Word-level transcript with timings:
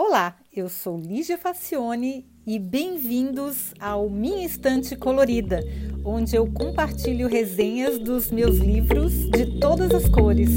Olá, 0.00 0.36
eu 0.54 0.68
sou 0.68 0.96
Lígia 0.96 1.36
Facione 1.36 2.24
e 2.46 2.56
bem-vindos 2.56 3.74
ao 3.80 4.08
Minha 4.08 4.46
Estante 4.46 4.94
Colorida, 4.94 5.60
onde 6.04 6.36
eu 6.36 6.46
compartilho 6.52 7.26
resenhas 7.26 7.98
dos 7.98 8.30
meus 8.30 8.58
livros 8.58 9.28
de 9.28 9.58
todas 9.58 9.92
as 9.92 10.08
cores. 10.08 10.50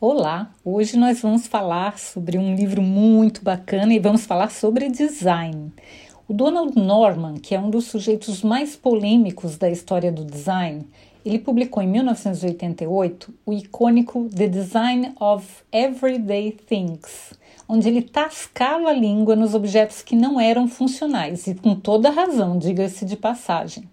Olá, 0.00 0.52
hoje 0.64 0.96
nós 0.96 1.20
vamos 1.20 1.46
falar 1.46 1.98
sobre 1.98 2.36
um 2.36 2.54
livro 2.54 2.82
muito 2.82 3.44
bacana 3.44 3.94
e 3.94 3.98
vamos 3.98 4.26
falar 4.26 4.50
sobre 4.50 4.88
design. 4.88 5.72
O 6.30 6.34
Donald 6.34 6.78
Norman, 6.78 7.36
que 7.36 7.54
é 7.54 7.58
um 7.58 7.70
dos 7.70 7.86
sujeitos 7.86 8.42
mais 8.42 8.76
polêmicos 8.76 9.56
da 9.56 9.70
história 9.70 10.12
do 10.12 10.26
design, 10.26 10.86
ele 11.24 11.38
publicou 11.38 11.82
em 11.82 11.86
1988 11.86 13.32
o 13.46 13.52
icônico 13.54 14.28
The 14.28 14.46
Design 14.46 15.14
of 15.18 15.46
Everyday 15.72 16.52
Things, 16.52 17.32
onde 17.66 17.88
ele 17.88 18.02
tascava 18.02 18.90
a 18.90 18.92
língua 18.92 19.34
nos 19.34 19.54
objetos 19.54 20.02
que 20.02 20.14
não 20.14 20.38
eram 20.38 20.68
funcionais, 20.68 21.46
e 21.46 21.54
com 21.54 21.74
toda 21.74 22.10
razão, 22.10 22.58
diga-se 22.58 23.06
de 23.06 23.16
passagem. 23.16 23.88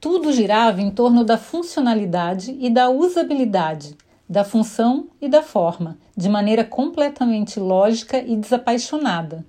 Tudo 0.00 0.32
girava 0.32 0.80
em 0.80 0.92
torno 0.92 1.24
da 1.24 1.36
funcionalidade 1.36 2.56
e 2.60 2.70
da 2.70 2.88
usabilidade, 2.88 3.96
da 4.28 4.44
função 4.44 5.08
e 5.20 5.28
da 5.28 5.42
forma, 5.42 5.98
de 6.16 6.28
maneira 6.28 6.62
completamente 6.62 7.58
lógica 7.58 8.18
e 8.18 8.36
desapaixonada. 8.36 9.44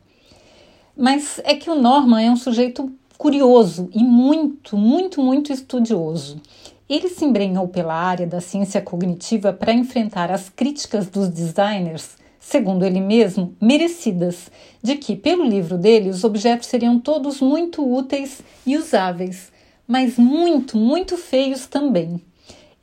Mas 0.98 1.42
é 1.44 1.56
que 1.56 1.70
o 1.70 1.76
Norman 1.76 2.22
é 2.22 2.32
um 2.32 2.38
sujeito 2.38 2.92
curioso 3.18 3.90
e 3.94 4.04
muito, 4.04 4.78
muito, 4.78 5.22
muito 5.22 5.52
estudioso. 5.52 6.42
Ele 6.88 7.10
se 7.10 7.26
embrenhou 7.26 7.68
pela 7.68 7.96
área 7.96 8.28
da 8.28 8.40
ciência 8.40 8.82
cognitiva 8.82 9.52
para 9.52 9.74
enfrentar 9.74 10.32
as 10.32 10.50
críticas 10.50 11.08
dos 11.08 11.30
designers, 11.30 12.16
segundo 12.40 12.86
ele 12.86 13.02
mesmo, 13.02 13.56
merecidas, 13.60 14.52
de 14.82 14.96
que, 14.96 15.16
pelo 15.16 15.44
livro 15.44 15.78
dele, 15.78 16.10
os 16.10 16.24
objetos 16.24 16.68
seriam 16.68 17.00
todos 17.00 17.42
muito 17.42 17.84
úteis 17.84 18.42
e 18.66 18.78
usáveis, 18.78 19.52
mas 19.88 20.18
muito, 20.18 20.78
muito 20.78 21.18
feios 21.18 21.66
também. 21.66 22.22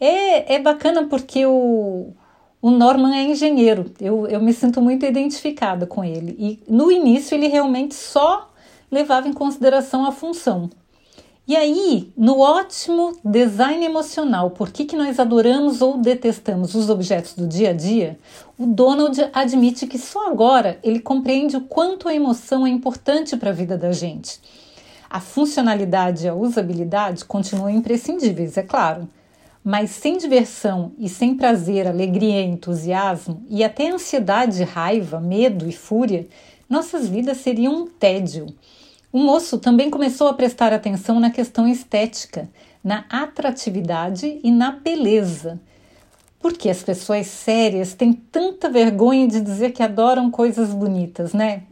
É, 0.01 0.57
é 0.57 0.59
bacana 0.59 1.07
porque 1.07 1.47
o, 1.47 2.13
o 2.63 2.71
Norman 2.71 3.17
é 3.17 3.25
engenheiro, 3.25 3.87
eu, 4.01 4.29
eu 4.29 4.41
me 4.41 4.53
sinto 4.53 4.81
muito 4.81 5.05
identificada 5.05 5.85
com 5.85 6.05
ele. 6.05 6.37
E 6.39 6.63
no 6.73 6.93
início 6.93 7.35
ele 7.35 7.49
realmente 7.49 7.93
só 7.93 8.49
levava 8.89 9.27
em 9.27 9.33
consideração 9.33 10.07
a 10.07 10.13
função. 10.13 10.71
E 11.45 11.57
aí, 11.57 12.13
no 12.17 12.39
ótimo 12.39 13.19
design 13.25 13.85
emocional, 13.85 14.51
por 14.51 14.71
que, 14.71 14.85
que 14.85 14.95
nós 14.95 15.19
adoramos 15.19 15.83
ou 15.83 15.99
detestamos 15.99 16.77
os 16.77 16.89
objetos 16.89 17.35
do 17.35 17.49
dia 17.49 17.71
a 17.71 17.73
dia, 17.73 18.17
o 18.57 18.65
Donald 18.65 19.29
admite 19.33 19.89
que 19.89 19.99
só 19.99 20.31
agora 20.31 20.79
ele 20.85 21.01
compreende 21.01 21.57
o 21.57 21.63
quanto 21.63 22.09
a 22.09 22.15
emoção 22.15 22.65
é 22.65 22.71
importante 22.71 23.37
para 23.37 23.51
a 23.51 23.53
vida 23.53 23.77
da 23.77 23.91
gente. 23.91 24.41
A 25.11 25.19
funcionalidade 25.19 26.27
e 26.27 26.29
a 26.29 26.35
usabilidade 26.35 27.25
continuam 27.25 27.69
imprescindíveis, 27.69 28.57
é 28.57 28.63
claro 28.63 29.09
mas 29.65 29.91
sem 29.91 30.19
diversão 30.19 30.93
e 30.99 31.09
sem 31.09 31.37
prazer, 31.37 31.87
alegria 31.87 32.41
e 32.41 32.47
entusiasmo, 32.47 33.45
e 33.49 33.63
até 33.63 33.91
ansiedade, 33.91 34.65
raiva, 34.65 35.21
medo 35.21 35.69
e 35.69 35.73
fúria, 35.73 36.27
nossas 36.69 37.09
vidas 37.09 37.39
seriam 37.39 37.75
um 37.75 37.87
tédio. 37.87 38.47
O 39.13 39.19
moço 39.19 39.59
também 39.59 39.91
começou 39.91 40.27
a 40.29 40.35
prestar 40.35 40.73
atenção 40.73 41.21
na 41.21 41.31
questão 41.31 41.69
estética, 41.69 42.49
na 42.83 43.05
atratividade 43.11 44.41
e 44.43 44.51
na 44.51 44.73
beleza. 44.73 45.61
Porque 46.41 46.69
as 46.69 46.83
pessoas 46.83 47.27
sérias 47.29 47.95
têm 47.95 48.13
tanta 48.13 48.69
vergonha 48.69 49.29
de 49.29 49.41
dizer 49.41 49.73
que 49.73 49.83
adoram 49.83 50.31
coisas 50.31 50.71
bonitas, 50.71 51.33
né? 51.33 51.63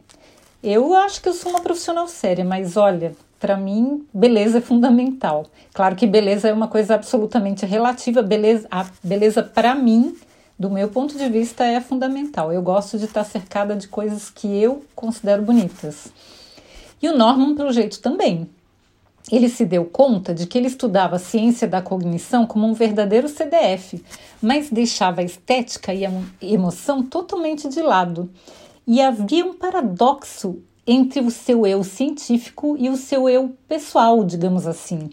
Eu 0.63 0.93
acho 0.93 1.21
que 1.21 1.27
eu 1.27 1.33
sou 1.33 1.51
uma 1.51 1.59
profissional 1.59 2.07
séria, 2.07 2.45
mas 2.45 2.77
olha, 2.77 3.13
para 3.41 3.57
mim, 3.57 4.05
beleza 4.13 4.59
é 4.59 4.61
fundamental. 4.61 5.47
Claro 5.73 5.95
que 5.95 6.05
beleza 6.05 6.47
é 6.47 6.53
uma 6.53 6.67
coisa 6.67 6.93
absolutamente 6.93 7.65
relativa, 7.65 8.21
beleza, 8.21 8.67
a 8.69 8.85
beleza 9.03 9.41
para 9.41 9.73
mim, 9.73 10.15
do 10.59 10.69
meu 10.69 10.89
ponto 10.89 11.17
de 11.17 11.27
vista, 11.27 11.65
é 11.65 11.81
fundamental. 11.81 12.53
Eu 12.53 12.61
gosto 12.61 12.99
de 12.99 13.05
estar 13.05 13.23
cercada 13.23 13.75
de 13.75 13.87
coisas 13.87 14.29
que 14.29 14.47
eu 14.47 14.85
considero 14.95 15.41
bonitas. 15.41 16.13
E 17.01 17.09
o 17.09 17.17
Norman, 17.17 17.55
pelo 17.55 17.73
jeito, 17.73 17.99
também. 17.99 18.47
Ele 19.31 19.49
se 19.49 19.65
deu 19.65 19.85
conta 19.85 20.35
de 20.35 20.45
que 20.45 20.55
ele 20.55 20.67
estudava 20.67 21.15
a 21.15 21.19
ciência 21.19 21.67
da 21.67 21.81
cognição 21.81 22.45
como 22.45 22.67
um 22.67 22.73
verdadeiro 22.73 23.27
CDF, 23.27 24.03
mas 24.39 24.69
deixava 24.69 25.21
a 25.21 25.23
estética 25.23 25.91
e 25.91 26.05
a 26.05 26.11
emoção 26.39 27.01
totalmente 27.01 27.67
de 27.67 27.81
lado. 27.81 28.29
E 28.85 29.01
havia 29.01 29.43
um 29.43 29.53
paradoxo 29.53 30.61
entre 30.85 31.19
o 31.21 31.31
seu 31.31 31.65
eu 31.65 31.83
científico 31.83 32.75
e 32.77 32.89
o 32.89 32.97
seu 32.97 33.29
eu 33.29 33.55
pessoal, 33.67 34.23
digamos 34.23 34.65
assim. 34.65 35.09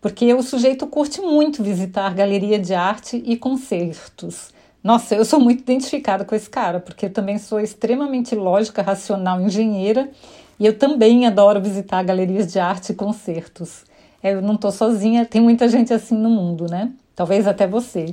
Porque 0.00 0.32
o 0.32 0.42
sujeito 0.42 0.86
curte 0.86 1.20
muito 1.20 1.62
visitar 1.62 2.14
galeria 2.14 2.58
de 2.58 2.74
arte 2.74 3.22
e 3.24 3.36
concertos. 3.36 4.50
Nossa, 4.82 5.14
eu 5.14 5.24
sou 5.26 5.38
muito 5.38 5.60
identificada 5.60 6.24
com 6.24 6.34
esse 6.34 6.48
cara, 6.48 6.80
porque 6.80 7.06
eu 7.06 7.12
também 7.12 7.38
sou 7.38 7.60
extremamente 7.60 8.34
lógica, 8.34 8.80
racional, 8.80 9.40
engenheira, 9.40 10.10
e 10.58 10.64
eu 10.64 10.78
também 10.78 11.26
adoro 11.26 11.60
visitar 11.60 12.02
galerias 12.02 12.50
de 12.50 12.58
arte 12.58 12.92
e 12.92 12.94
concertos. 12.94 13.84
Eu 14.22 14.40
não 14.40 14.54
estou 14.54 14.70
sozinha, 14.70 15.26
tem 15.26 15.40
muita 15.40 15.68
gente 15.68 15.92
assim 15.92 16.16
no 16.16 16.30
mundo, 16.30 16.66
né? 16.70 16.92
Talvez 17.14 17.46
até 17.46 17.66
você. 17.66 18.06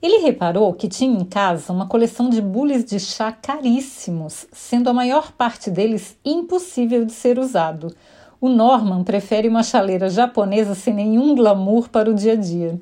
Ele 0.00 0.18
reparou 0.18 0.72
que 0.74 0.88
tinha 0.88 1.18
em 1.18 1.24
casa 1.24 1.72
uma 1.72 1.88
coleção 1.88 2.30
de 2.30 2.40
bules 2.40 2.84
de 2.84 3.00
chá 3.00 3.32
caríssimos, 3.32 4.46
sendo 4.52 4.88
a 4.88 4.92
maior 4.92 5.32
parte 5.32 5.70
deles 5.70 6.16
impossível 6.24 7.04
de 7.04 7.12
ser 7.12 7.36
usado. 7.36 7.92
O 8.40 8.48
Norman 8.48 9.02
prefere 9.02 9.48
uma 9.48 9.64
chaleira 9.64 10.08
japonesa 10.08 10.76
sem 10.76 10.94
nenhum 10.94 11.34
glamour 11.34 11.88
para 11.88 12.08
o 12.08 12.14
dia 12.14 12.34
a 12.34 12.36
dia. 12.36 12.80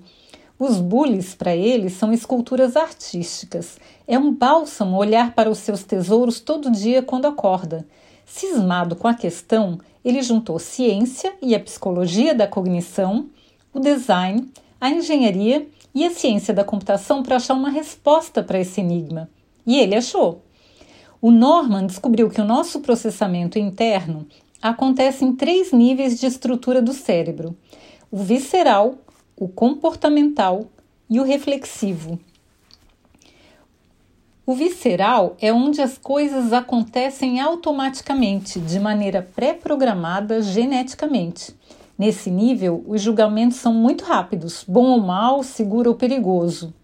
Os 0.58 0.78
bules, 0.78 1.34
para 1.34 1.56
ele, 1.56 1.88
são 1.88 2.12
esculturas 2.12 2.76
artísticas. 2.76 3.78
É 4.06 4.18
um 4.18 4.32
bálsamo 4.32 4.96
olhar 4.98 5.34
para 5.34 5.50
os 5.50 5.58
seus 5.58 5.82
tesouros 5.82 6.38
todo 6.38 6.70
dia 6.70 7.02
quando 7.02 7.26
acorda. 7.26 7.86
Cismado 8.26 8.94
com 8.94 9.08
a 9.08 9.14
questão, 9.14 9.78
ele 10.04 10.20
juntou 10.20 10.58
ciência 10.58 11.32
e 11.40 11.54
a 11.54 11.60
psicologia 11.60 12.34
da 12.34 12.46
cognição, 12.46 13.26
o 13.72 13.80
design, 13.80 14.50
a 14.86 14.90
engenharia 14.90 15.66
e 15.94 16.04
a 16.04 16.10
ciência 16.10 16.54
da 16.54 16.62
computação 16.62 17.22
para 17.22 17.36
achar 17.36 17.54
uma 17.54 17.70
resposta 17.70 18.42
para 18.42 18.60
esse 18.60 18.80
enigma. 18.80 19.28
E 19.66 19.78
ele 19.78 19.96
achou. 19.96 20.42
O 21.20 21.30
Norman 21.30 21.86
descobriu 21.86 22.30
que 22.30 22.40
o 22.40 22.44
nosso 22.44 22.80
processamento 22.80 23.58
interno 23.58 24.26
acontece 24.62 25.24
em 25.24 25.34
três 25.34 25.72
níveis 25.72 26.20
de 26.20 26.26
estrutura 26.26 26.80
do 26.80 26.92
cérebro: 26.92 27.56
o 28.10 28.18
visceral, 28.18 28.98
o 29.36 29.48
comportamental 29.48 30.66
e 31.10 31.18
o 31.18 31.24
reflexivo. 31.24 32.18
O 34.46 34.54
visceral 34.54 35.36
é 35.40 35.52
onde 35.52 35.82
as 35.82 35.98
coisas 35.98 36.52
acontecem 36.52 37.40
automaticamente, 37.40 38.60
de 38.60 38.78
maneira 38.78 39.28
pré-programada 39.34 40.40
geneticamente. 40.40 41.52
Nesse 41.98 42.30
nível, 42.30 42.84
os 42.86 43.00
julgamentos 43.00 43.56
são 43.56 43.72
muito 43.72 44.04
rápidos, 44.04 44.64
bom 44.68 44.86
ou 44.86 45.00
mal, 45.00 45.42
seguro 45.42 45.90
ou 45.90 45.96
perigoso. 45.96 46.74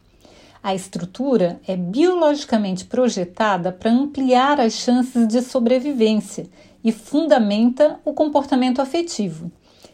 A 0.63 0.75
estrutura 0.75 1.61
é 1.67 1.77
biologicamente 1.77 2.85
projetada 2.85 3.73
para 3.73 3.91
ampliar 3.91 4.61
as 4.61 4.75
chances 4.75 5.27
de 5.27 5.43
sobrevivência 5.43 6.47
e 6.83 6.91
fundamenta 6.93 7.99
o 8.05 8.13
comportamento 8.13 8.81
afetivo. 8.81 9.51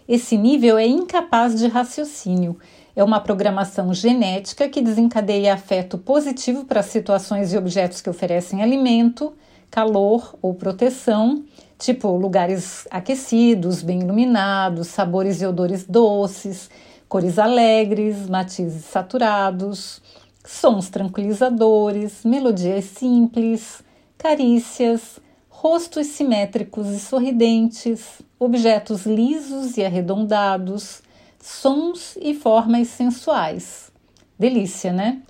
Esse 0.07 0.37
nível 0.37 0.79
é 0.79 0.87
incapaz 0.87 1.59
de 1.59 1.67
raciocínio. 1.67 2.57
É 2.95 3.03
uma 3.03 3.21
programação 3.21 3.93
genética 3.93 4.69
que 4.69 4.83
desencadeia 4.83 5.55
afeto 5.55 5.99
positivo 5.99 6.65
para 6.65 6.83
situações 6.83 7.53
e 7.53 7.59
objetos 7.59 8.01
que 8.01 8.11
oferecem 8.11 8.63
alimento, 8.63 9.33
calor 9.71 10.37
ou 10.41 10.55
proteção 10.55 11.45
tipo 11.79 12.17
lugares 12.17 12.87
aquecidos, 12.91 13.83
bem 13.83 14.01
iluminados, 14.01 14.89
sabores 14.89 15.41
e 15.41 15.47
odores 15.47 15.85
doces, 15.85 16.69
cores 17.09 17.39
alegres, 17.39 18.29
matizes 18.29 18.85
saturados, 18.85 20.03
sons 20.45 20.89
tranquilizadores, 20.89 22.25
melodias 22.25 22.85
simples, 22.87 23.83
carícias, 24.17 25.21
rostos 25.49 26.09
simétricos 26.09 26.89
e 26.89 26.99
sorridentes, 26.99 28.21
objetos 28.39 29.07
lisos 29.07 29.77
e 29.77 29.85
arredondados, 29.85 31.03
sons 31.41 32.17
e 32.21 32.35
formas 32.35 32.89
sensuais. 32.89 33.93
Delícia, 34.39 34.93
né? 34.93 35.23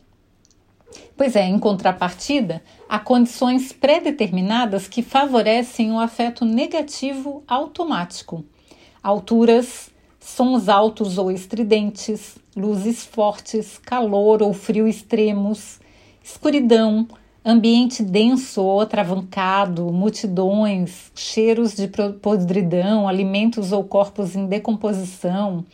Pois 1.16 1.34
é, 1.36 1.42
em 1.42 1.58
contrapartida, 1.58 2.62
há 2.88 2.98
condições 2.98 3.72
pré-determinadas 3.72 4.88
que 4.88 5.02
favorecem 5.02 5.92
o 5.92 6.00
afeto 6.00 6.44
negativo 6.44 7.42
automático. 7.46 8.44
Alturas, 9.02 9.90
sons 10.18 10.68
altos 10.68 11.18
ou 11.18 11.30
estridentes, 11.30 12.36
luzes 12.56 13.04
fortes, 13.04 13.76
calor 13.78 14.42
ou 14.42 14.54
frio 14.54 14.88
extremos, 14.88 15.78
escuridão, 16.24 17.06
ambiente 17.44 18.02
denso 18.02 18.62
ou 18.62 18.80
atravancado, 18.80 19.92
multidões, 19.92 21.12
cheiros 21.14 21.74
de 21.74 21.88
podridão, 22.20 23.06
alimentos 23.06 23.70
ou 23.70 23.84
corpos 23.84 24.34
em 24.34 24.46
decomposição, 24.46 25.64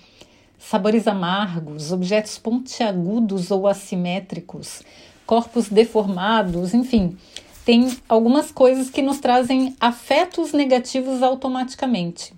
sabores 0.59 1.07
amargos, 1.07 1.93
objetos 1.93 2.39
pontiagudos 2.39 3.51
ou 3.51 3.67
assimétricos, 3.67 4.83
corpos 5.27 5.69
deformados, 5.69 6.75
enfim, 6.75 7.17
tem 7.65 7.97
algumas 8.09 8.51
coisas 8.53 8.91
que 8.91 9.01
nos 9.01 9.19
trazem 9.19 9.75
afetos 9.81 10.53
negativos 10.53 11.23
automaticamente. 11.23 12.35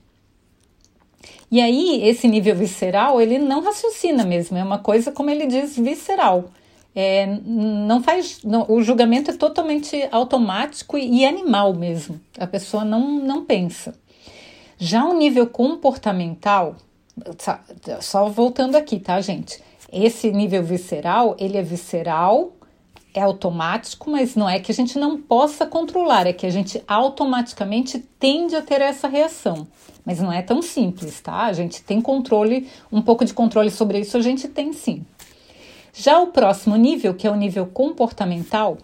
E 1.51 1.61
aí, 1.61 2.03
esse 2.03 2.27
nível 2.27 2.55
visceral, 2.57 3.21
ele 3.21 3.39
não 3.39 3.63
raciocina 3.63 4.25
mesmo, 4.25 4.57
é 4.57 4.65
uma 4.65 4.79
coisa, 4.79 5.13
como 5.13 5.31
ele 5.31 5.47
diz, 5.47 5.77
visceral. 5.77 6.51
É, 6.95 7.27
não 7.45 8.03
faz, 8.03 8.43
não, 8.43 8.65
o 8.69 8.83
julgamento 8.83 9.31
é 9.31 9.35
totalmente 9.35 10.09
automático 10.11 10.97
e, 10.97 11.21
e 11.21 11.27
animal 11.27 11.75
mesmo. 11.75 12.21
A 12.39 12.47
pessoa 12.47 12.85
não, 12.85 13.19
não 13.19 13.45
pensa. 13.45 13.95
Já 14.79 15.05
o 15.05 15.17
nível 15.17 15.47
comportamental, 15.47 16.77
só 18.01 18.29
voltando 18.29 18.77
aqui, 18.77 18.99
tá, 18.99 19.21
gente? 19.21 19.63
Esse 19.93 20.31
nível 20.31 20.63
visceral, 20.63 21.37
ele 21.39 21.57
é 21.57 21.63
visceral 21.63 22.53
é 23.19 23.23
automático, 23.23 24.11
mas 24.11 24.37
não 24.37 24.49
é 24.49 24.61
que 24.61 24.71
a 24.71 24.75
gente 24.75 24.99
não 24.99 25.21
possa 25.21 25.67
controlar, 25.67 26.27
é 26.27 26.33
que 26.33 26.47
a 26.47 26.51
gente 26.51 26.83
automaticamente 26.87 27.99
tende 28.19 28.55
a 28.55 28.63
ter 28.63 28.81
essa 28.81 29.09
reação. 29.09 29.67
Mas 30.05 30.21
não 30.21 30.33
é 30.33 30.43
tão 30.43 30.61
simples, 30.61 31.21
tá? 31.21 31.47
A 31.47 31.53
gente 31.53 31.83
tem 31.83 32.01
controle, 32.01 32.69
um 32.93 33.03
pouco 33.03 33.25
de 33.25 33.35
controle 33.35 33.71
sobre 33.71 34.01
isso 34.01 34.17
a 34.17 34.21
gente 34.21 34.47
tem 34.47 34.73
sim. 34.73 35.05
Já 35.93 36.21
o 36.21 36.27
próximo 36.27 36.77
nível, 36.77 37.15
que 37.15 37.27
é 37.27 37.31
o 37.31 37.37
nível 37.37 37.67
comportamental, 37.67 38.77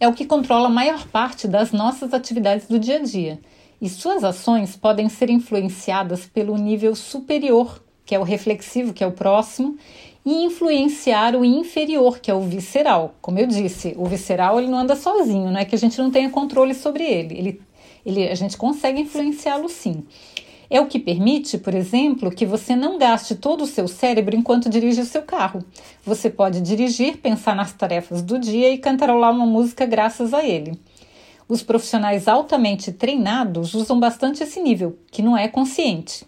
é 0.00 0.08
o 0.08 0.14
que 0.14 0.24
controla 0.24 0.66
a 0.68 0.72
maior 0.72 1.06
parte 1.08 1.46
das 1.46 1.70
nossas 1.70 2.14
atividades 2.14 2.66
do 2.66 2.78
dia 2.78 2.96
a 2.96 3.02
dia. 3.02 3.38
E 3.80 3.88
suas 3.88 4.24
ações 4.24 4.74
podem 4.74 5.08
ser 5.08 5.28
influenciadas 5.28 6.26
pelo 6.26 6.56
nível 6.56 6.94
superior, 6.94 7.82
que 8.06 8.14
é 8.14 8.18
o 8.18 8.22
reflexivo, 8.22 8.94
que 8.94 9.04
é 9.04 9.06
o 9.06 9.12
próximo, 9.12 9.76
e 10.24 10.44
influenciar 10.44 11.36
o 11.36 11.44
inferior, 11.44 12.18
que 12.18 12.30
é 12.30 12.34
o 12.34 12.40
visceral. 12.40 13.14
Como 13.20 13.38
eu 13.38 13.46
disse, 13.46 13.94
o 13.98 14.06
visceral 14.06 14.58
ele 14.58 14.68
não 14.68 14.78
anda 14.78 14.96
sozinho, 14.96 15.50
não 15.50 15.58
é 15.58 15.64
que 15.64 15.74
a 15.74 15.78
gente 15.78 15.98
não 15.98 16.10
tenha 16.10 16.30
controle 16.30 16.74
sobre 16.74 17.04
ele. 17.04 17.38
Ele, 17.38 17.62
ele 18.06 18.28
a 18.28 18.34
gente 18.34 18.56
consegue 18.56 19.00
influenciá-lo 19.00 19.68
sim. 19.68 20.04
É 20.70 20.80
o 20.80 20.86
que 20.86 20.98
permite, 20.98 21.58
por 21.58 21.74
exemplo, 21.74 22.30
que 22.30 22.46
você 22.46 22.74
não 22.74 22.98
gaste 22.98 23.34
todo 23.34 23.62
o 23.62 23.66
seu 23.66 23.86
cérebro 23.86 24.34
enquanto 24.34 24.70
dirige 24.70 25.02
o 25.02 25.06
seu 25.06 25.22
carro. 25.22 25.62
Você 26.04 26.30
pode 26.30 26.60
dirigir, 26.62 27.18
pensar 27.18 27.54
nas 27.54 27.72
tarefas 27.72 28.22
do 28.22 28.38
dia 28.38 28.70
e 28.70 28.78
cantarolar 28.78 29.30
uma 29.30 29.46
música 29.46 29.84
graças 29.84 30.32
a 30.32 30.42
ele. 30.42 30.80
Os 31.46 31.62
profissionais 31.62 32.26
altamente 32.26 32.90
treinados 32.90 33.74
usam 33.74 34.00
bastante 34.00 34.42
esse 34.42 34.58
nível, 34.58 34.98
que 35.10 35.20
não 35.20 35.36
é 35.36 35.46
consciente. 35.46 36.24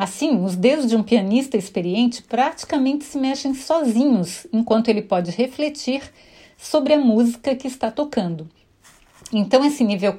Assim, 0.00 0.42
os 0.42 0.56
dedos 0.56 0.86
de 0.86 0.96
um 0.96 1.02
pianista 1.02 1.58
experiente 1.58 2.22
praticamente 2.22 3.04
se 3.04 3.18
mexem 3.18 3.52
sozinhos 3.52 4.46
enquanto 4.50 4.88
ele 4.88 5.02
pode 5.02 5.30
refletir 5.30 6.00
sobre 6.56 6.94
a 6.94 6.98
música 6.98 7.54
que 7.54 7.66
está 7.66 7.90
tocando. 7.90 8.48
Então, 9.30 9.62
esse 9.62 9.84
nível 9.84 10.14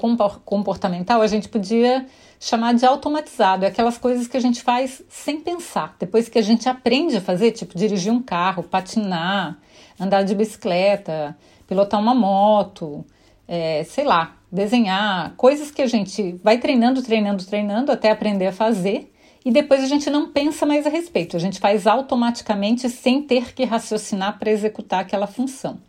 comportamental 0.45 1.19
a 1.19 1.25
gente 1.25 1.49
podia 1.49 2.05
chamar 2.39 2.75
de 2.75 2.85
automatizado, 2.85 3.65
é 3.65 3.69
aquelas 3.69 3.97
coisas 3.97 4.27
que 4.27 4.37
a 4.37 4.39
gente 4.39 4.61
faz 4.61 5.01
sem 5.09 5.41
pensar. 5.41 5.95
Depois 5.99 6.29
que 6.29 6.37
a 6.37 6.43
gente 6.43 6.69
aprende 6.69 7.17
a 7.17 7.21
fazer, 7.21 7.49
tipo 7.49 7.75
dirigir 7.75 8.13
um 8.13 8.21
carro, 8.21 8.61
patinar, 8.61 9.57
andar 9.99 10.21
de 10.21 10.35
bicicleta, 10.35 11.35
pilotar 11.67 11.99
uma 11.99 12.13
moto, 12.13 13.03
é, 13.47 13.83
sei 13.85 14.03
lá, 14.03 14.37
desenhar, 14.51 15.33
coisas 15.35 15.71
que 15.71 15.81
a 15.81 15.87
gente 15.87 16.39
vai 16.43 16.59
treinando, 16.59 17.01
treinando, 17.01 17.43
treinando 17.43 17.91
até 17.91 18.11
aprender 18.11 18.45
a 18.45 18.53
fazer 18.53 19.11
e 19.43 19.51
depois 19.51 19.83
a 19.83 19.87
gente 19.87 20.09
não 20.09 20.29
pensa 20.29 20.65
mais 20.65 20.85
a 20.85 20.89
respeito, 20.89 21.35
a 21.35 21.39
gente 21.39 21.59
faz 21.59 21.87
automaticamente 21.87 22.87
sem 22.89 23.21
ter 23.21 23.53
que 23.53 23.63
raciocinar 23.63 24.37
para 24.37 24.51
executar 24.51 24.99
aquela 24.99 25.25
função. 25.25 25.79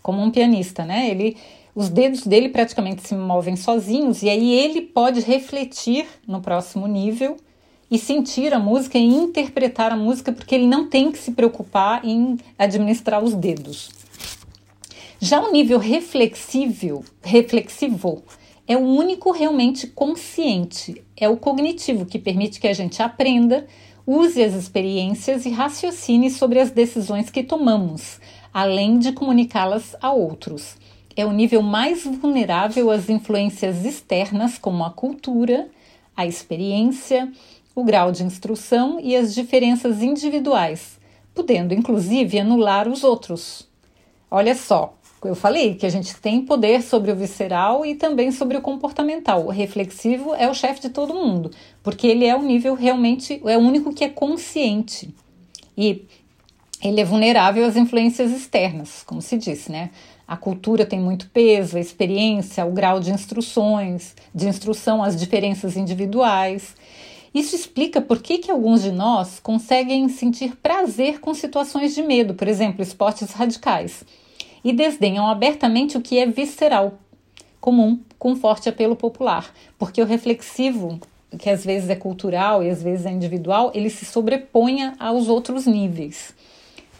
Como 0.00 0.22
um 0.22 0.30
pianista, 0.30 0.84
né? 0.84 1.10
Ele, 1.10 1.36
os 1.74 1.88
dedos 1.88 2.26
dele 2.26 2.48
praticamente 2.48 3.06
se 3.06 3.14
movem 3.14 3.56
sozinhos 3.56 4.22
e 4.22 4.28
aí 4.28 4.52
ele 4.52 4.82
pode 4.82 5.20
refletir 5.20 6.06
no 6.26 6.40
próximo 6.40 6.86
nível 6.86 7.36
e 7.90 7.98
sentir 7.98 8.54
a 8.54 8.58
música 8.58 8.96
e 8.96 9.04
interpretar 9.04 9.92
a 9.92 9.96
música 9.96 10.32
porque 10.32 10.54
ele 10.54 10.66
não 10.66 10.88
tem 10.88 11.10
que 11.10 11.18
se 11.18 11.32
preocupar 11.32 12.04
em 12.04 12.38
administrar 12.58 13.22
os 13.22 13.34
dedos. 13.34 13.90
Já 15.20 15.40
o 15.40 15.50
nível 15.50 15.78
reflexível, 15.78 17.04
reflexivo, 17.22 18.22
é 18.66 18.76
o 18.76 18.80
único 18.80 19.30
realmente 19.30 19.86
consciente, 19.86 21.04
é 21.16 21.28
o 21.28 21.36
cognitivo 21.36 22.06
que 22.06 22.18
permite 22.18 22.58
que 22.58 22.66
a 22.66 22.72
gente 22.72 23.02
aprenda, 23.02 23.66
use 24.06 24.42
as 24.42 24.54
experiências 24.54 25.44
e 25.44 25.50
raciocine 25.50 26.30
sobre 26.30 26.58
as 26.58 26.70
decisões 26.70 27.30
que 27.30 27.42
tomamos, 27.42 28.20
além 28.52 28.98
de 28.98 29.12
comunicá-las 29.12 29.94
a 30.00 30.12
outros. 30.12 30.76
É 31.16 31.24
o 31.24 31.32
nível 31.32 31.62
mais 31.62 32.04
vulnerável 32.04 32.90
às 32.90 33.08
influências 33.08 33.84
externas, 33.84 34.58
como 34.58 34.84
a 34.84 34.90
cultura, 34.90 35.68
a 36.16 36.26
experiência, 36.26 37.30
o 37.74 37.84
grau 37.84 38.10
de 38.10 38.24
instrução 38.24 38.98
e 39.00 39.14
as 39.14 39.34
diferenças 39.34 40.02
individuais, 40.02 40.98
podendo 41.34 41.74
inclusive 41.74 42.38
anular 42.38 42.88
os 42.88 43.04
outros. 43.04 43.68
Olha 44.30 44.54
só, 44.54 44.96
eu 45.28 45.34
falei 45.34 45.74
que 45.74 45.86
a 45.86 45.90
gente 45.90 46.16
tem 46.16 46.42
poder 46.42 46.82
sobre 46.82 47.10
o 47.10 47.16
visceral 47.16 47.84
e 47.84 47.94
também 47.94 48.30
sobre 48.30 48.56
o 48.56 48.60
comportamental. 48.60 49.46
O 49.46 49.50
reflexivo 49.50 50.34
é 50.34 50.48
o 50.48 50.54
chefe 50.54 50.82
de 50.82 50.88
todo 50.90 51.14
mundo, 51.14 51.50
porque 51.82 52.06
ele 52.06 52.24
é 52.24 52.36
o 52.36 52.42
nível 52.42 52.74
realmente, 52.74 53.40
é 53.44 53.56
o 53.56 53.60
único 53.60 53.92
que 53.92 54.04
é 54.04 54.08
consciente. 54.08 55.14
E 55.76 56.04
ele 56.82 57.00
é 57.00 57.04
vulnerável 57.04 57.64
às 57.64 57.76
influências 57.76 58.30
externas, 58.30 59.02
como 59.04 59.22
se 59.22 59.38
disse, 59.38 59.72
né? 59.72 59.90
A 60.26 60.36
cultura 60.36 60.86
tem 60.86 61.00
muito 61.00 61.28
peso, 61.30 61.76
a 61.76 61.80
experiência, 61.80 62.64
o 62.64 62.72
grau 62.72 63.00
de 63.00 63.10
instruções, 63.10 64.14
de 64.34 64.48
instrução, 64.48 65.02
as 65.02 65.18
diferenças 65.18 65.76
individuais. 65.76 66.74
Isso 67.34 67.54
explica 67.54 68.00
por 68.00 68.20
que, 68.20 68.38
que 68.38 68.50
alguns 68.50 68.82
de 68.82 68.92
nós 68.92 69.40
conseguem 69.40 70.08
sentir 70.08 70.56
prazer 70.56 71.20
com 71.20 71.34
situações 71.34 71.94
de 71.94 72.02
medo, 72.02 72.34
por 72.34 72.48
exemplo, 72.48 72.82
esportes 72.82 73.30
radicais 73.32 74.04
e 74.64 74.72
desdenham 74.72 75.28
abertamente 75.28 75.96
o 75.96 76.00
que 76.00 76.18
é 76.18 76.26
visceral, 76.26 76.94
comum, 77.60 78.00
com 78.18 78.34
forte 78.34 78.68
apelo 78.68 78.96
popular, 78.96 79.52
porque 79.78 80.00
o 80.00 80.06
reflexivo, 80.06 80.98
que 81.38 81.50
às 81.50 81.64
vezes 81.64 81.90
é 81.90 81.94
cultural 81.94 82.62
e 82.62 82.70
às 82.70 82.82
vezes 82.82 83.04
é 83.04 83.10
individual, 83.10 83.70
ele 83.74 83.90
se 83.90 84.04
sobreponha 84.04 84.94
aos 84.98 85.28
outros 85.28 85.66
níveis. 85.66 86.34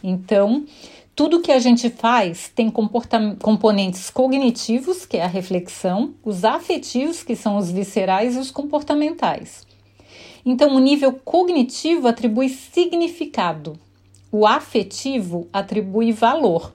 Então, 0.03 0.65
tudo 1.15 1.41
que 1.41 1.51
a 1.51 1.59
gente 1.59 1.89
faz 1.89 2.51
tem 2.53 2.69
componentes 2.69 4.09
cognitivos, 4.09 5.05
que 5.05 5.17
é 5.17 5.23
a 5.23 5.27
reflexão, 5.27 6.13
os 6.23 6.43
afetivos, 6.43 7.23
que 7.23 7.35
são 7.35 7.57
os 7.57 7.71
viscerais, 7.71 8.35
e 8.35 8.39
os 8.39 8.51
comportamentais. 8.51 9.65
Então, 10.45 10.75
o 10.75 10.79
nível 10.79 11.13
cognitivo 11.13 12.07
atribui 12.07 12.49
significado, 12.49 13.79
o 14.31 14.45
afetivo 14.45 15.47
atribui 15.51 16.11
valor. 16.11 16.73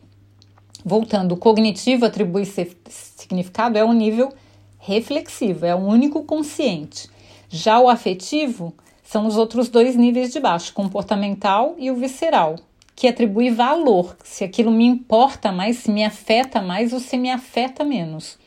Voltando, 0.85 1.33
o 1.33 1.37
cognitivo 1.37 2.07
atribui 2.07 2.45
significado 2.89 3.77
é 3.77 3.85
o 3.85 3.93
nível 3.93 4.33
reflexivo, 4.79 5.67
é 5.67 5.75
o 5.75 5.79
único 5.79 6.25
consciente. 6.25 7.09
Já 7.49 7.79
o 7.79 7.89
afetivo 7.89 8.73
são 9.05 9.27
os 9.27 9.37
outros 9.37 9.69
dois 9.69 9.95
níveis 9.95 10.33
de 10.33 10.41
baixo, 10.41 10.73
comportamental 10.73 11.75
e 11.79 11.91
o 11.91 11.97
visceral, 11.97 12.57
que 12.97 13.09
atribui 13.09 13.51
valor, 13.51 14.17
se 14.25 14.43
aquilo 14.43 14.71
me 14.71 14.87
importa 14.87 15.53
mais, 15.53 15.79
se 15.79 15.91
me 15.91 16.05
afeta 16.05 16.63
mais 16.63 16.93
ou 16.93 17.01
se 17.01 17.17
me 17.17 17.31
afeta 17.31 17.85
menos. 17.85 18.39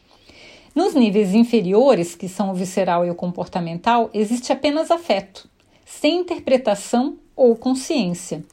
Nos 0.73 0.95
níveis 0.95 1.35
inferiores, 1.35 2.15
que 2.15 2.27
são 2.27 2.49
o 2.49 2.55
visceral 2.55 3.05
e 3.05 3.11
o 3.11 3.15
comportamental, 3.15 4.09
existe 4.11 4.51
apenas 4.51 4.89
afeto, 4.89 5.47
sem 5.85 6.21
interpretação 6.21 7.17
ou 7.35 7.55
consciência. 7.55 8.43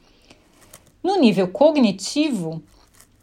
No 1.03 1.19
nível 1.19 1.47
cognitivo, 1.47 2.61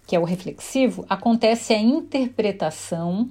que 0.08 0.16
é 0.16 0.18
o 0.18 0.24
reflexivo, 0.24 1.04
acontece 1.06 1.74
a 1.74 1.78
interpretação, 1.78 3.28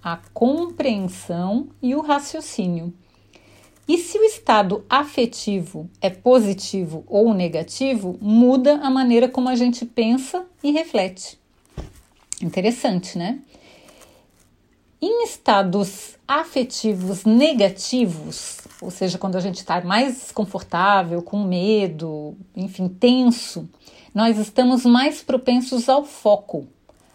a 0.00 0.16
compreensão 0.32 1.66
e 1.82 1.92
o 1.92 2.00
raciocínio. 2.00 2.94
E 3.88 3.98
se 3.98 4.16
o 4.16 4.22
estado 4.22 4.84
afetivo 4.88 5.90
é 6.00 6.08
positivo 6.08 7.02
ou 7.08 7.34
negativo, 7.34 8.16
muda 8.20 8.76
a 8.76 8.88
maneira 8.88 9.28
como 9.28 9.48
a 9.48 9.56
gente 9.56 9.84
pensa 9.84 10.46
e 10.62 10.70
reflete. 10.70 11.36
Interessante, 12.40 13.18
né? 13.18 13.40
Em 15.02 15.24
estados 15.24 16.16
afetivos 16.28 17.24
negativos, 17.24 18.58
ou 18.80 18.92
seja, 18.92 19.18
quando 19.18 19.34
a 19.34 19.40
gente 19.40 19.56
está 19.56 19.80
mais 19.80 20.14
desconfortável, 20.14 21.22
com 21.22 21.42
medo, 21.42 22.36
enfim, 22.54 22.86
tenso, 22.86 23.68
nós 24.14 24.38
estamos 24.38 24.84
mais 24.84 25.22
propensos 25.22 25.88
ao 25.88 26.04
foco. 26.04 26.66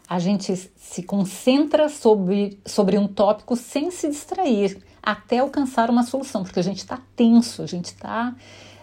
A 0.08 0.20
gente 0.20 0.56
se 0.76 1.04
concentra 1.04 1.90
sobre, 1.90 2.60
sobre 2.66 2.98
um 2.98 3.08
tópico 3.08 3.56
sem 3.56 3.90
se 3.92 4.08
distrair, 4.08 4.78
até 5.02 5.40
alcançar 5.40 5.90
uma 5.90 6.04
solução, 6.04 6.44
porque 6.44 6.60
a 6.60 6.64
gente 6.64 6.80
está 6.80 7.00
tenso, 7.16 7.62
a 7.62 7.66
gente 7.66 7.86
está 7.86 8.36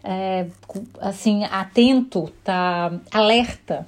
é, 0.02 0.46
assim 1.00 1.44
atento, 1.44 2.32
está 2.40 2.92
alerta 3.10 3.86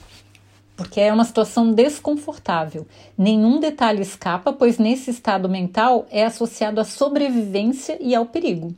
porque 0.77 1.01
é 1.01 1.13
uma 1.13 1.25
situação 1.25 1.73
desconfortável. 1.73 2.87
Nenhum 3.17 3.61
detalhe 3.61 4.03
escapa, 4.03 4.53
pois 4.53 4.79
nesse 4.79 5.11
estado 5.11 5.49
mental 5.49 6.07
é 6.11 6.25
associado 6.25 6.81
à 6.81 6.85
sobrevivência 6.85 7.97
e 8.01 8.15
ao 8.15 8.27
perigo. 8.27 8.75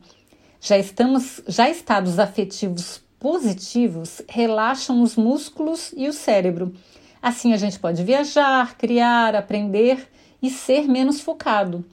Já 0.60 0.78
estamos, 0.78 1.40
já 1.46 1.70
estados 1.70 2.18
afetivos 2.18 3.00
positivos 3.26 4.22
relaxam 4.28 5.02
os 5.02 5.16
músculos 5.16 5.92
e 5.96 6.06
o 6.06 6.12
cérebro. 6.12 6.72
Assim 7.20 7.52
a 7.52 7.56
gente 7.56 7.76
pode 7.76 8.04
viajar, 8.04 8.78
criar, 8.78 9.34
aprender 9.34 10.06
e 10.40 10.48
ser 10.48 10.86
menos 10.86 11.20
focado 11.20 11.84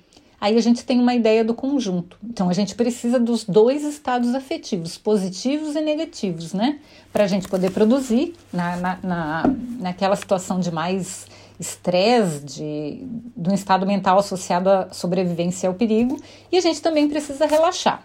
aí 0.43 0.57
a 0.57 0.61
gente 0.61 0.83
tem 0.83 0.99
uma 0.99 1.15
ideia 1.15 1.41
do 1.41 1.53
conjunto. 1.53 2.17
Então 2.21 2.49
a 2.49 2.53
gente 2.53 2.75
precisa 2.75 3.17
dos 3.17 3.45
dois 3.45 3.81
estados 3.85 4.35
afetivos, 4.35 4.97
positivos 4.97 5.73
e 5.73 5.79
negativos, 5.79 6.51
né? 6.51 6.79
Para 7.13 7.23
a 7.23 7.27
gente 7.27 7.47
poder 7.47 7.71
produzir 7.71 8.35
na, 8.51 8.75
na, 8.75 8.99
na, 9.01 9.43
naquela 9.79 10.17
situação 10.17 10.59
de 10.59 10.69
mais 10.69 11.27
estresse, 11.57 12.43
de, 12.43 13.07
de 13.37 13.49
um 13.49 13.53
estado 13.53 13.85
mental 13.85 14.19
associado 14.19 14.69
à 14.69 14.89
sobrevivência 14.91 15.69
ao 15.69 15.75
perigo, 15.75 16.21
e 16.51 16.57
a 16.57 16.61
gente 16.61 16.81
também 16.81 17.07
precisa 17.07 17.45
relaxar. 17.45 18.03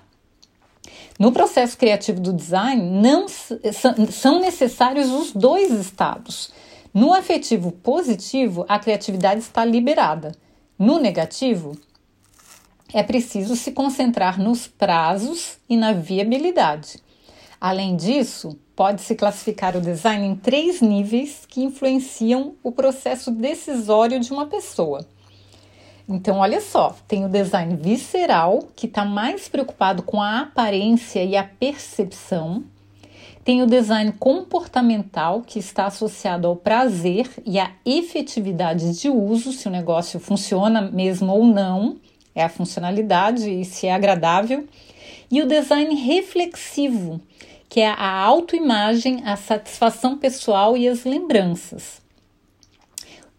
No 1.18 1.32
processo 1.32 1.76
criativo 1.76 2.20
do 2.20 2.32
design, 2.32 2.80
não 3.02 3.26
são 3.28 4.38
necessários 4.38 5.10
os 5.10 5.32
dois 5.32 5.72
estados. 5.72 6.52
No 6.94 7.12
afetivo 7.12 7.72
positivo, 7.72 8.64
a 8.68 8.78
criatividade 8.78 9.40
está 9.40 9.64
liberada. 9.64 10.32
No 10.78 11.00
negativo, 11.00 11.76
é 12.94 13.02
preciso 13.02 13.56
se 13.56 13.72
concentrar 13.72 14.40
nos 14.40 14.68
prazos 14.68 15.58
e 15.68 15.76
na 15.76 15.92
viabilidade. 15.92 17.02
Além 17.60 17.96
disso, 17.96 18.56
pode-se 18.76 19.16
classificar 19.16 19.76
o 19.76 19.80
design 19.80 20.24
em 20.24 20.36
três 20.36 20.80
níveis 20.80 21.44
que 21.48 21.62
influenciam 21.62 22.54
o 22.62 22.70
processo 22.70 23.32
decisório 23.32 24.20
de 24.20 24.32
uma 24.32 24.46
pessoa. 24.46 25.04
Então, 26.08 26.38
olha 26.38 26.60
só: 26.60 26.96
tem 27.06 27.24
o 27.24 27.28
design 27.28 27.76
visceral, 27.76 28.68
que 28.74 28.86
está 28.86 29.04
mais 29.04 29.48
preocupado 29.48 30.02
com 30.02 30.22
a 30.22 30.40
aparência 30.40 31.22
e 31.22 31.36
a 31.36 31.44
percepção. 31.44 32.64
Tem 33.44 33.62
o 33.62 33.66
design 33.66 34.12
comportamental, 34.12 35.42
que 35.42 35.58
está 35.58 35.86
associado 35.86 36.46
ao 36.46 36.56
prazer 36.56 37.30
e 37.46 37.58
à 37.58 37.70
efetividade 37.84 38.98
de 38.98 39.08
uso, 39.08 39.52
se 39.52 39.66
o 39.66 39.70
negócio 39.70 40.20
funciona 40.20 40.82
mesmo 40.82 41.32
ou 41.32 41.44
não 41.44 41.96
é 42.38 42.44
a 42.44 42.48
funcionalidade 42.48 43.50
e 43.50 43.64
se 43.64 43.86
é 43.86 43.94
agradável, 43.94 44.64
e 45.30 45.42
o 45.42 45.46
design 45.46 45.94
reflexivo, 45.94 47.20
que 47.68 47.80
é 47.80 47.88
a 47.88 48.10
autoimagem, 48.22 49.22
a 49.24 49.36
satisfação 49.36 50.16
pessoal 50.16 50.76
e 50.76 50.88
as 50.88 51.04
lembranças. 51.04 52.00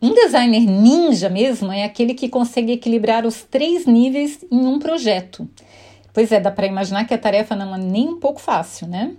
Um 0.01 0.13
designer 0.13 0.61
ninja 0.61 1.29
mesmo 1.29 1.71
é 1.71 1.83
aquele 1.83 2.13
que 2.13 2.29
consegue 2.29 2.71
equilibrar 2.71 3.25
os 3.25 3.43
três 3.43 3.85
níveis 3.85 4.39
em 4.49 4.65
um 4.65 4.79
projeto. 4.79 5.45
Pois 6.13 6.31
é, 6.31 6.39
dá 6.39 6.49
para 6.49 6.67
imaginar 6.67 7.05
que 7.05 7.13
a 7.13 7.17
tarefa 7.17 7.55
não 7.55 7.75
é 7.75 7.77
nem 7.77 8.07
um 8.07 8.19
pouco 8.19 8.39
fácil, 8.39 8.87
né? 8.87 9.11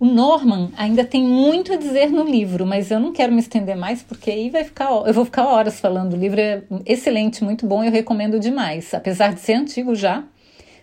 O 0.00 0.04
Norman 0.04 0.70
ainda 0.76 1.04
tem 1.04 1.22
muito 1.22 1.72
a 1.72 1.76
dizer 1.76 2.10
no 2.10 2.22
livro, 2.22 2.66
mas 2.66 2.90
eu 2.90 3.00
não 3.00 3.12
quero 3.12 3.32
me 3.32 3.40
estender 3.40 3.76
mais 3.76 4.02
porque 4.02 4.30
aí 4.30 4.50
vai 4.50 4.64
ficar, 4.64 4.90
eu 4.90 5.12
vou 5.12 5.24
ficar 5.24 5.46
horas 5.46 5.80
falando. 5.80 6.14
O 6.14 6.16
livro 6.16 6.40
é 6.40 6.62
excelente, 6.84 7.44
muito 7.44 7.66
bom, 7.66 7.84
eu 7.84 7.90
recomendo 7.90 8.40
demais. 8.40 8.92
Apesar 8.92 9.32
de 9.32 9.40
ser 9.40 9.54
antigo 9.54 9.94
já, 9.94 10.24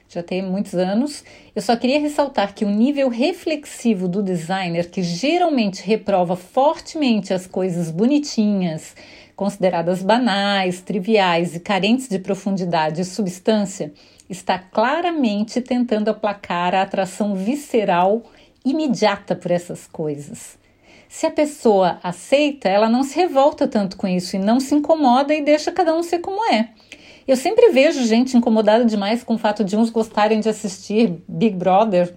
já 0.09 0.23
tem 0.23 0.41
muitos 0.41 0.73
anos, 0.73 1.23
eu 1.55 1.61
só 1.61 1.75
queria 1.75 1.99
ressaltar 1.99 2.55
que 2.55 2.65
o 2.65 2.69
nível 2.69 3.09
reflexivo 3.09 4.07
do 4.07 4.21
designer, 4.21 4.89
que 4.89 5.03
geralmente 5.03 5.83
reprova 5.83 6.35
fortemente 6.35 7.33
as 7.33 7.45
coisas 7.45 7.91
bonitinhas, 7.91 8.95
consideradas 9.35 10.01
banais, 10.01 10.81
triviais 10.81 11.55
e 11.55 11.59
carentes 11.59 12.07
de 12.07 12.19
profundidade 12.19 13.01
e 13.01 13.05
substância, 13.05 13.93
está 14.29 14.57
claramente 14.57 15.61
tentando 15.61 16.09
aplacar 16.09 16.73
a 16.73 16.81
atração 16.81 17.35
visceral 17.35 18.23
imediata 18.65 19.35
por 19.35 19.51
essas 19.51 19.87
coisas. 19.87 20.57
Se 21.09 21.27
a 21.27 21.31
pessoa 21.31 21.99
aceita, 22.01 22.67
ela 22.67 22.89
não 22.89 23.03
se 23.03 23.15
revolta 23.15 23.67
tanto 23.67 23.97
com 23.97 24.07
isso 24.07 24.35
e 24.35 24.39
não 24.39 24.59
se 24.59 24.73
incomoda 24.73 25.33
e 25.33 25.43
deixa 25.43 25.71
cada 25.71 25.95
um 25.95 26.01
ser 26.01 26.19
como 26.19 26.43
é. 26.51 26.69
Eu 27.27 27.37
sempre 27.37 27.69
vejo 27.69 28.03
gente 28.05 28.35
incomodada 28.35 28.83
demais 28.83 29.23
com 29.23 29.35
o 29.35 29.37
fato 29.37 29.63
de 29.63 29.77
uns 29.77 29.89
gostarem 29.89 30.39
de 30.39 30.49
assistir 30.49 31.21
Big 31.27 31.55
Brother, 31.55 32.13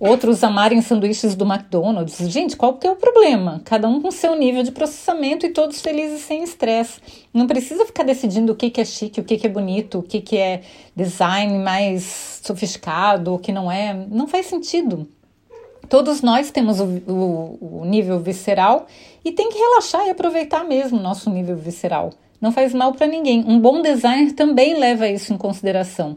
outros 0.00 0.42
amarem 0.42 0.80
sanduíches 0.80 1.34
do 1.34 1.44
McDonald's. 1.44 2.16
Gente, 2.30 2.56
qual 2.56 2.78
que 2.78 2.86
é 2.86 2.90
o 2.90 2.96
problema? 2.96 3.60
Cada 3.66 3.86
um 3.86 4.00
com 4.00 4.10
seu 4.10 4.34
nível 4.34 4.62
de 4.62 4.72
processamento 4.72 5.44
e 5.44 5.50
todos 5.50 5.82
felizes 5.82 6.22
sem 6.22 6.42
estresse. 6.42 7.00
Não 7.34 7.46
precisa 7.46 7.84
ficar 7.84 8.02
decidindo 8.02 8.52
o 8.52 8.56
que, 8.56 8.70
que 8.70 8.80
é 8.80 8.84
chique, 8.84 9.20
o 9.20 9.24
que, 9.24 9.36
que 9.36 9.46
é 9.46 9.50
bonito, 9.50 9.98
o 9.98 10.02
que, 10.02 10.22
que 10.22 10.38
é 10.38 10.62
design 10.96 11.58
mais 11.58 12.40
sofisticado, 12.42 13.34
o 13.34 13.38
que 13.38 13.52
não 13.52 13.70
é. 13.70 13.92
Não 14.10 14.26
faz 14.26 14.46
sentido. 14.46 15.06
Todos 15.86 16.22
nós 16.22 16.50
temos 16.50 16.80
o, 16.80 16.84
o, 17.06 17.80
o 17.82 17.84
nível 17.84 18.18
visceral 18.20 18.86
e 19.22 19.32
tem 19.32 19.50
que 19.50 19.58
relaxar 19.58 20.06
e 20.06 20.10
aproveitar 20.10 20.64
mesmo 20.64 20.98
o 20.98 21.02
nosso 21.02 21.28
nível 21.28 21.56
visceral. 21.56 22.10
Não 22.40 22.52
faz 22.52 22.72
mal 22.72 22.92
para 22.94 23.06
ninguém. 23.06 23.44
Um 23.46 23.58
bom 23.58 23.82
designer 23.82 24.32
também 24.32 24.78
leva 24.78 25.06
isso 25.06 25.34
em 25.34 25.36
consideração. 25.36 26.16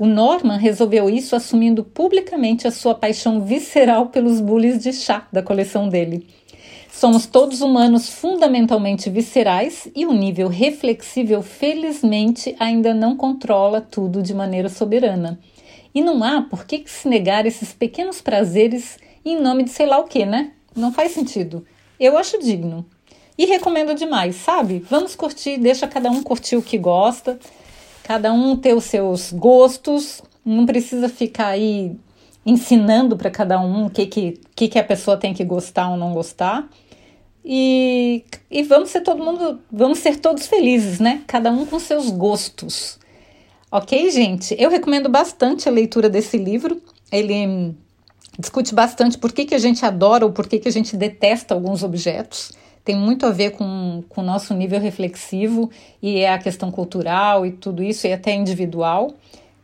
O 0.00 0.06
Norman 0.06 0.56
resolveu 0.56 1.10
isso 1.10 1.36
assumindo 1.36 1.84
publicamente 1.84 2.66
a 2.66 2.70
sua 2.70 2.94
paixão 2.94 3.44
visceral 3.44 4.06
pelos 4.06 4.40
bullies 4.40 4.82
de 4.82 4.94
chá 4.94 5.28
da 5.30 5.42
coleção 5.42 5.90
dele. 5.90 6.26
Somos 6.90 7.26
todos 7.26 7.60
humanos 7.60 8.08
fundamentalmente 8.08 9.10
viscerais 9.10 9.88
e 9.94 10.06
o 10.06 10.14
nível 10.14 10.48
reflexível, 10.48 11.42
felizmente, 11.42 12.56
ainda 12.58 12.94
não 12.94 13.14
controla 13.14 13.82
tudo 13.82 14.22
de 14.22 14.32
maneira 14.32 14.70
soberana. 14.70 15.38
E 15.94 16.00
não 16.00 16.24
há 16.24 16.40
por 16.40 16.64
que 16.64 16.82
se 16.86 17.06
negar 17.06 17.44
esses 17.44 17.74
pequenos 17.74 18.22
prazeres 18.22 18.96
em 19.22 19.38
nome 19.38 19.64
de 19.64 19.70
sei 19.70 19.84
lá 19.84 19.98
o 19.98 20.04
que, 20.04 20.24
né? 20.24 20.52
Não 20.74 20.94
faz 20.94 21.12
sentido. 21.12 21.62
Eu 22.00 22.16
acho 22.16 22.40
digno. 22.40 22.86
E 23.36 23.44
recomendo 23.44 23.94
demais, 23.94 24.36
sabe? 24.36 24.82
Vamos 24.88 25.14
curtir, 25.14 25.58
deixa 25.58 25.86
cada 25.86 26.10
um 26.10 26.22
curtir 26.22 26.56
o 26.56 26.62
que 26.62 26.78
gosta, 26.78 27.38
cada 28.02 28.32
um 28.32 28.56
ter 28.56 28.74
os 28.74 28.84
seus 28.84 29.32
gostos, 29.32 30.22
não 30.44 30.66
precisa 30.66 31.08
ficar 31.08 31.48
aí 31.48 31.96
ensinando 32.44 33.16
para 33.16 33.30
cada 33.30 33.60
um 33.60 33.86
o 33.86 33.90
que, 33.90 34.06
que, 34.06 34.40
que, 34.54 34.78
a 34.78 34.84
pessoa 34.84 35.16
tem 35.16 35.34
que 35.34 35.44
gostar 35.44 35.90
ou 35.90 35.96
não 35.96 36.12
gostar. 36.12 36.68
E, 37.44 38.24
e 38.50 38.62
vamos 38.62 38.90
ser 38.90 39.00
todo 39.00 39.22
mundo, 39.22 39.60
vamos 39.70 39.98
ser 39.98 40.16
todos 40.16 40.46
felizes, 40.46 41.00
né? 41.00 41.22
Cada 41.26 41.50
um 41.50 41.64
com 41.64 41.78
seus 41.78 42.10
gostos. 42.10 42.98
Ok, 43.70 44.10
gente? 44.10 44.54
Eu 44.58 44.68
recomendo 44.68 45.08
bastante 45.08 45.68
a 45.68 45.72
leitura 45.72 46.08
desse 46.08 46.36
livro. 46.36 46.82
Ele 47.10 47.74
discute 48.38 48.74
bastante 48.74 49.16
por 49.16 49.32
que, 49.32 49.44
que 49.44 49.54
a 49.54 49.58
gente 49.58 49.84
adora 49.84 50.24
ou 50.24 50.32
por 50.32 50.48
que, 50.48 50.58
que 50.58 50.68
a 50.68 50.72
gente 50.72 50.96
detesta 50.96 51.54
alguns 51.54 51.82
objetos. 51.82 52.52
Tem 52.84 52.96
muito 52.96 53.26
a 53.26 53.30
ver 53.30 53.50
com, 53.52 54.02
com 54.08 54.20
o 54.20 54.24
nosso 54.24 54.54
nível 54.54 54.80
reflexivo 54.80 55.70
e 56.02 56.20
é 56.20 56.32
a 56.32 56.38
questão 56.38 56.70
cultural 56.70 57.44
e 57.44 57.52
tudo 57.52 57.82
isso, 57.82 58.06
e 58.06 58.12
até 58.12 58.32
individual. 58.32 59.14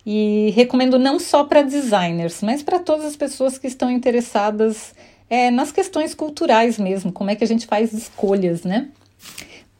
E 0.04 0.52
recomendo 0.54 0.98
não 0.98 1.18
só 1.18 1.42
para 1.44 1.62
designers, 1.62 2.42
mas 2.42 2.62
para 2.62 2.78
todas 2.78 3.04
as 3.04 3.16
pessoas 3.16 3.58
que 3.58 3.66
estão 3.66 3.90
interessadas 3.90 4.94
é, 5.28 5.50
nas 5.50 5.72
questões 5.72 6.14
culturais 6.14 6.78
mesmo, 6.78 7.10
como 7.10 7.30
é 7.30 7.34
que 7.34 7.42
a 7.42 7.46
gente 7.46 7.66
faz 7.66 7.92
escolhas, 7.92 8.62
né? 8.62 8.88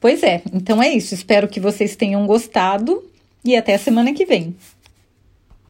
Pois 0.01 0.23
é, 0.23 0.43
então 0.53 0.83
é 0.83 0.89
isso. 0.89 1.15
Espero 1.15 1.49
que 1.49 1.61
vocês 1.61 1.97
tenham 1.97 2.27
gostado 2.27 3.05
e 3.45 3.57
até 3.57 3.75
a 3.75 3.79
semana 3.79 4.13
que 4.13 4.27
vem. 4.27 4.57